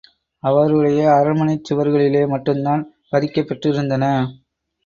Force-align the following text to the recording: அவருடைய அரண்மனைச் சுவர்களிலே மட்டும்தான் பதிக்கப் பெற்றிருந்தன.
அவருடைய 0.43 1.01
அரண்மனைச் 1.11 1.67
சுவர்களிலே 1.67 2.27
மட்டும்தான் 2.27 2.81
பதிக்கப் 3.11 3.49
பெற்றிருந்தன. 3.49 4.05